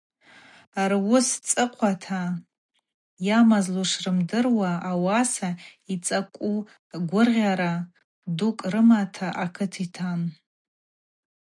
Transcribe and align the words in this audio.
Руыс 0.89 1.29
цӏыхъвата 1.47 2.23
йамазлуш 3.27 3.91
рымдыруа, 4.03 4.71
ауаса 4.89 5.49
йцӏакӏу 5.93 6.51
гвыгъара 7.09 7.73
дукӏ 8.37 8.63
рымата, 8.71 9.27
акыт 9.43 9.73
йтан. 9.85 10.21